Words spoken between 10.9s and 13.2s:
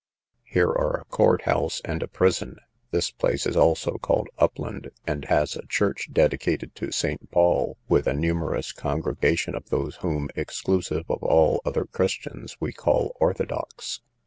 of all other Christians, we call